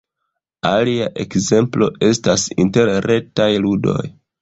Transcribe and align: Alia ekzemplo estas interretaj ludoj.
Alia 0.69 1.09
ekzemplo 1.25 1.91
estas 2.09 2.49
interretaj 2.67 3.51
ludoj. 3.69 4.05